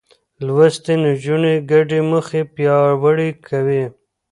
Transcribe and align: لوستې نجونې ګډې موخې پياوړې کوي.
لوستې 0.45 0.93
نجونې 1.03 1.53
ګډې 1.69 1.99
موخې 2.09 2.41
پياوړې 2.53 3.29
کوي. 3.47 3.83